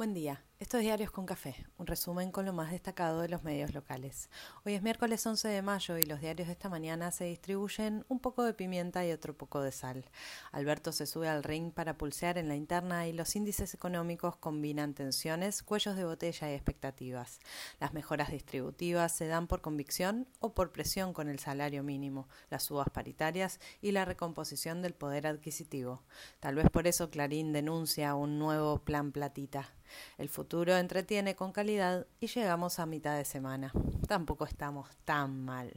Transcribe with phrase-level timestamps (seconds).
[0.00, 0.49] Buen día.
[0.60, 4.28] Esto es Diarios con Café, un resumen con lo más destacado de los medios locales.
[4.66, 8.20] Hoy es miércoles 11 de mayo y los diarios de esta mañana se distribuyen un
[8.20, 10.04] poco de pimienta y otro poco de sal.
[10.52, 14.92] Alberto se sube al ring para pulsear en la interna y los índices económicos combinan
[14.92, 17.40] tensiones, cuellos de botella y expectativas.
[17.80, 22.64] Las mejoras distributivas se dan por convicción o por presión con el salario mínimo, las
[22.64, 26.02] subas paritarias y la recomposición del poder adquisitivo.
[26.38, 29.70] Tal vez por eso Clarín denuncia un nuevo plan platita.
[30.18, 33.72] El futuro entretiene con calidad y llegamos a mitad de semana.
[34.08, 35.72] Tampoco estamos tan mal.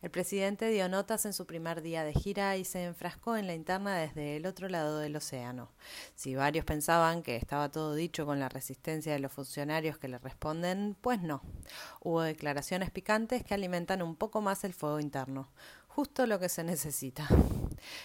[0.00, 3.54] El presidente dio notas en su primer día de gira y se enfrascó en la
[3.54, 5.70] interna desde el otro lado del océano.
[6.14, 10.18] Si varios pensaban que estaba todo dicho con la resistencia de los funcionarios que le
[10.18, 11.42] responden, pues no.
[12.00, 15.48] Hubo declaraciones picantes que alimentan un poco más el fuego interno
[15.94, 17.28] justo lo que se necesita.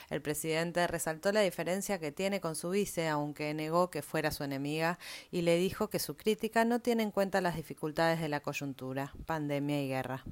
[0.10, 4.44] El presidente resaltó la diferencia que tiene con su vice, aunque negó que fuera su
[4.44, 5.00] enemiga,
[5.32, 9.14] y le dijo que su crítica no tiene en cuenta las dificultades de la coyuntura,
[9.26, 10.24] pandemia y guerra.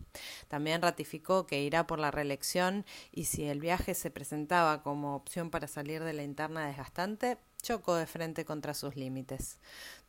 [0.48, 5.50] También ratificó que irá por la reelección y si el viaje se presentaba como opción
[5.50, 9.60] para salir de la interna desgastante, chocó de frente contra sus límites.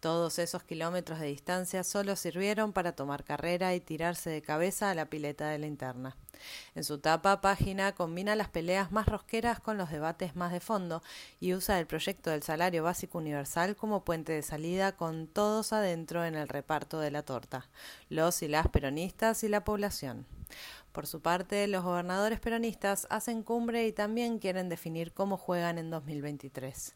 [0.01, 4.95] Todos esos kilómetros de distancia solo sirvieron para tomar carrera y tirarse de cabeza a
[4.95, 6.17] la pileta de la interna.
[6.75, 11.03] En su tapa página combina las peleas más rosqueras con los debates más de fondo
[11.41, 16.25] y usa el proyecto del salario básico universal como puente de salida con todos adentro
[16.25, 17.69] en el reparto de la torta,
[18.09, 20.27] los y las peronistas y la población.
[20.93, 25.91] Por su parte, los gobernadores peronistas hacen cumbre y también quieren definir cómo juegan en
[25.91, 26.95] 2023.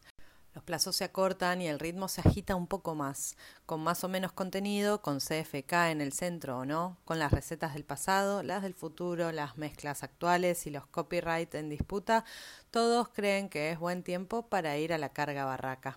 [0.54, 4.08] Los plazos se acortan y el ritmo se agita un poco más, con más o
[4.08, 8.62] menos contenido, con CFK en el centro o no, con las recetas del pasado, las
[8.62, 12.24] del futuro, las mezclas actuales y los copyright en disputa,
[12.70, 15.96] todos creen que es buen tiempo para ir a la carga barraca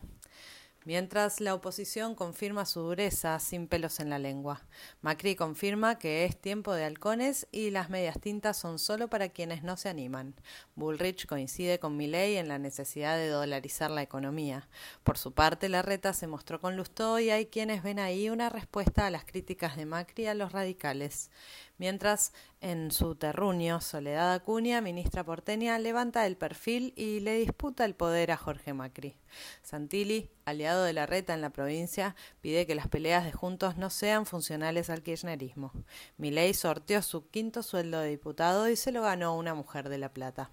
[0.86, 4.66] mientras la oposición confirma su dureza sin pelos en la lengua.
[5.02, 9.64] Macri confirma que es tiempo de halcones y las medias tintas son solo para quienes
[9.64, 10.36] no se animan.
[10.76, 14.70] Bullrich coincide con Milley en la necesidad de dolarizar la economía.
[15.04, 19.06] Por su parte, Larreta se mostró con Lustó y hay quienes ven ahí una respuesta
[19.06, 21.30] a las críticas de Macri a los radicales
[21.78, 27.96] mientras en su terruño Soledad Acuña, ministra porteña, levanta el perfil y le disputa el
[27.96, 29.18] poder a Jorge Macri.
[29.62, 33.90] Santilli, aliado de la reta en la provincia, pide que las peleas de Juntos no
[33.90, 35.72] sean funcionales al kirchnerismo.
[36.18, 40.10] Milei sorteó su quinto sueldo de diputado y se lo ganó una mujer de La
[40.10, 40.50] Plata.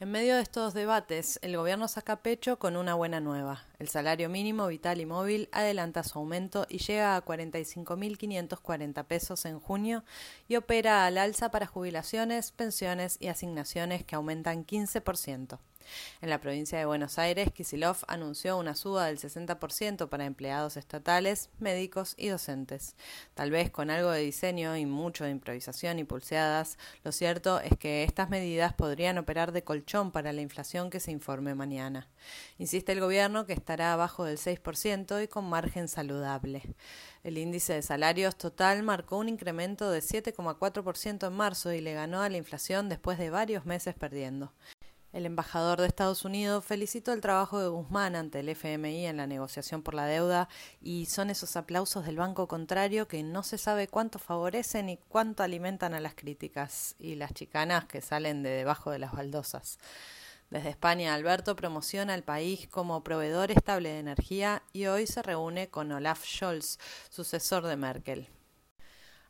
[0.00, 3.64] En medio de estos debates, el gobierno saca pecho con una buena nueva.
[3.84, 9.60] El salario mínimo vital y móvil adelanta su aumento y llega a 45.540 pesos en
[9.60, 10.04] junio
[10.48, 15.58] y opera al alza para jubilaciones, pensiones y asignaciones que aumentan 15%.
[16.20, 21.50] En la provincia de Buenos Aires, Kisilov anunció una suba del 60% para empleados estatales,
[21.58, 22.96] médicos y docentes.
[23.34, 27.76] Tal vez con algo de diseño y mucho de improvisación y pulseadas, lo cierto es
[27.78, 32.08] que estas medidas podrían operar de colchón para la inflación que se informe mañana.
[32.58, 36.62] Insiste el gobierno que estará abajo del 6% y con margen saludable.
[37.24, 42.22] El índice de salarios total marcó un incremento de 7,4% en marzo y le ganó
[42.22, 44.52] a la inflación después de varios meses perdiendo.
[45.12, 49.26] El embajador de Estados Unidos felicitó el trabajo de Guzmán ante el FMI en la
[49.26, 50.48] negociación por la deuda
[50.80, 55.42] y son esos aplausos del banco contrario que no se sabe cuánto favorecen y cuánto
[55.42, 59.80] alimentan a las críticas y las chicanas que salen de debajo de las baldosas.
[60.54, 65.68] Desde España, Alberto promociona al país como proveedor estable de energía y hoy se reúne
[65.68, 66.78] con Olaf Scholz,
[67.10, 68.28] sucesor de Merkel.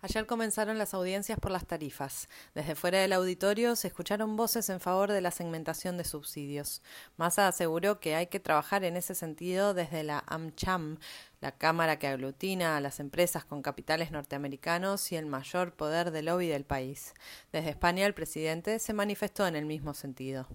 [0.04, 2.28] Ayer comenzaron las audiencias por las tarifas.
[2.54, 6.82] Desde fuera del auditorio se escucharon voces en favor de la segmentación de subsidios.
[7.16, 10.98] Massa aseguró que hay que trabajar en ese sentido desde la AmCham,
[11.40, 16.20] la cámara que aglutina a las empresas con capitales norteamericanos y el mayor poder de
[16.20, 17.14] lobby del país.
[17.50, 20.46] Desde España el presidente se manifestó en el mismo sentido.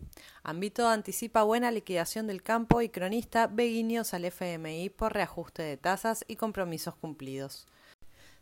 [0.43, 5.77] Ambito anticipa buena liquidación del campo y cronista ve guiños al FMI por reajuste de
[5.77, 7.65] tasas y compromisos cumplidos.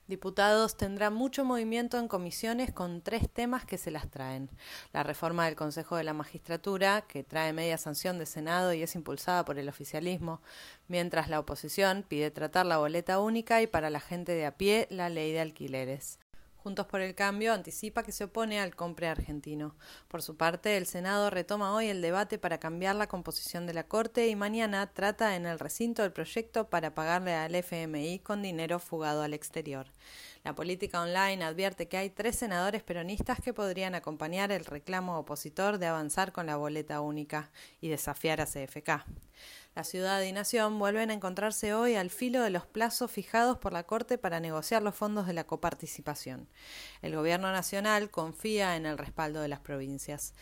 [0.07, 4.50] Diputados tendrán mucho movimiento en comisiones con tres temas que se las traen.
[4.94, 8.95] La reforma del Consejo de la Magistratura, que trae media sanción de Senado y es
[8.95, 10.42] impulsada por el oficialismo,
[10.88, 14.88] mientras la oposición pide tratar la boleta única y para la gente de a pie
[14.89, 16.19] la ley de alquileres.
[16.67, 19.77] Juntos por el Cambio anticipa que se opone al compre argentino.
[20.09, 23.87] Por su parte, el Senado retoma hoy el debate para cambiar la composición de la
[23.87, 28.79] Corte y mañana trata en el recinto el proyecto para pagarle al FMI con dinero
[28.79, 29.87] fugado al exterior.
[30.43, 35.77] La política online advierte que hay tres senadores peronistas que podrían acompañar el reclamo opositor
[35.77, 37.49] de avanzar con la boleta única
[37.79, 39.05] y desafiar a CFK.
[39.77, 43.74] La ciudad y nación vuelven a encontrarse hoy al filo de los plazos fijados por
[43.74, 46.50] la Corte para negociar los fondos de la coparticipación.
[47.03, 50.33] El Gobierno Nacional confía en el respaldo de las provincias.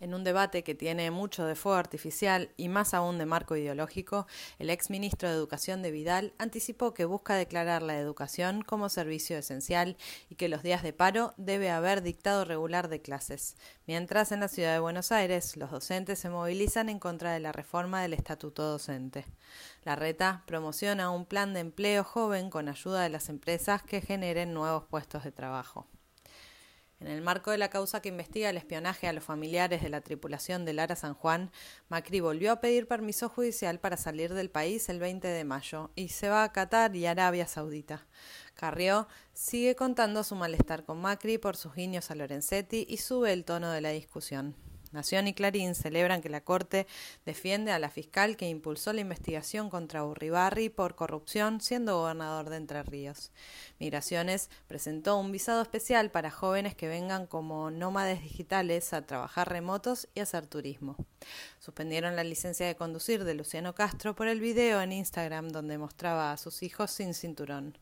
[0.00, 4.26] En un debate que tiene mucho de fuego artificial y más aún de marco ideológico,
[4.58, 9.38] el ex ministro de Educación de Vidal anticipó que busca declarar la educación como servicio
[9.38, 9.96] esencial
[10.28, 13.56] y que los días de paro debe haber dictado regular de clases.
[13.86, 17.52] Mientras en la ciudad de Buenos Aires los docentes se movilizan en contra de la
[17.52, 19.24] reforma del estatuto docente.
[19.84, 24.54] La RETA promociona un plan de empleo joven con ayuda de las empresas que generen
[24.54, 25.86] nuevos puestos de trabajo.
[27.00, 30.00] En el marco de la causa que investiga el espionaje a los familiares de la
[30.00, 31.50] tripulación del Lara San Juan,
[31.88, 36.08] Macri volvió a pedir permiso judicial para salir del país el 20 de mayo y
[36.08, 38.06] se va a Qatar y Arabia Saudita.
[38.54, 43.44] Carrió sigue contando su malestar con Macri por sus guiños a Lorenzetti y sube el
[43.44, 44.54] tono de la discusión.
[44.94, 46.86] Nación y Clarín celebran que la Corte
[47.26, 52.56] defiende a la fiscal que impulsó la investigación contra Urribarri por corrupción siendo gobernador de
[52.56, 53.32] Entre Ríos.
[53.80, 60.08] Migraciones presentó un visado especial para jóvenes que vengan como nómades digitales a trabajar remotos
[60.14, 60.96] y hacer turismo.
[61.58, 66.30] Suspendieron la licencia de conducir de Luciano Castro por el video en Instagram donde mostraba
[66.30, 67.76] a sus hijos sin cinturón.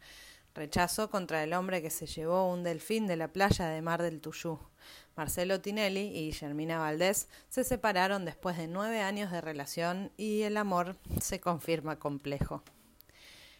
[0.55, 4.21] Rechazo contra el hombre que se llevó un delfín de la playa de Mar del
[4.21, 4.59] Tuyú.
[5.17, 10.59] Marcelo Tinelli y Guillermina Valdés se separaron después de nueve años de relación y el
[10.59, 12.63] amor se confirma complejo.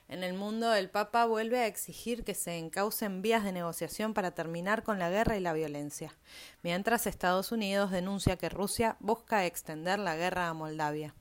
[0.09, 4.33] En el mundo, el Papa vuelve a exigir que se encaucen vías de negociación para
[4.33, 6.15] terminar con la guerra y la violencia,
[6.63, 11.15] mientras Estados Unidos denuncia que Rusia busca extender la guerra a Moldavia.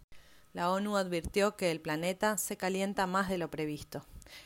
[0.51, 4.06] La ONU advirtió que el planeta se calienta más de lo previsto.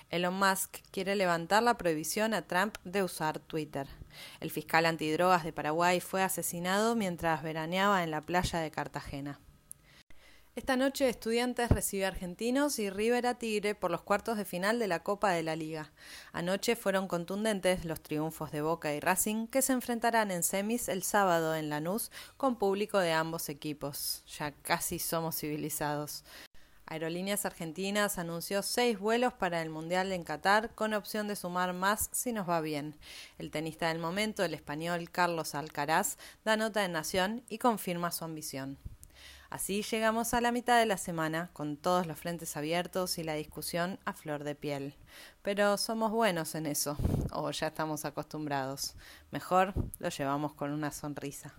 [0.09, 3.87] Elon Musk quiere levantar la prohibición a Trump de usar Twitter.
[4.39, 9.39] El fiscal antidrogas de Paraguay fue asesinado mientras veraneaba en la playa de Cartagena.
[10.55, 14.79] Esta noche Estudiantes recibe a Argentinos y River a Tigre por los cuartos de final
[14.79, 15.91] de la Copa de la Liga.
[16.31, 21.03] Anoche fueron contundentes los triunfos de Boca y Racing que se enfrentarán en semis el
[21.03, 24.23] sábado en Lanús con público de ambos equipos.
[24.39, 26.23] Ya casi somos civilizados.
[26.87, 32.09] Aerolíneas Argentinas anunció seis vuelos para el Mundial en Qatar con opción de sumar más
[32.11, 32.95] si nos va bien.
[33.39, 38.23] El tenista del momento, el español Carlos Alcaraz, da nota en Nación y confirma su
[38.23, 38.77] ambición.
[39.49, 43.33] Así llegamos a la mitad de la semana, con todos los frentes abiertos y la
[43.33, 44.95] discusión a flor de piel.
[45.41, 46.97] Pero somos buenos en eso,
[47.31, 48.95] o ya estamos acostumbrados.
[49.31, 51.53] Mejor lo llevamos con una sonrisa.